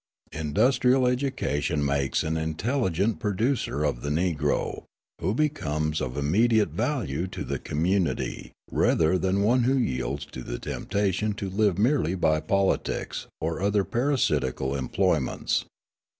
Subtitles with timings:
[0.31, 4.85] Industrial education makes an intelligent producer of the Negro,
[5.19, 10.57] who becomes of immediate value to the community rather than one who yields to the
[10.57, 15.65] temptation to live merely by politics or other parasitical employments.